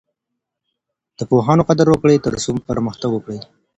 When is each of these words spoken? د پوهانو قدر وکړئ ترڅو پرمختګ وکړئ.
د 1.17 1.19
پوهانو 1.29 1.67
قدر 1.69 1.87
وکړئ 1.89 2.17
ترڅو 2.25 2.51
پرمختګ 2.69 3.09
وکړئ. 3.13 3.39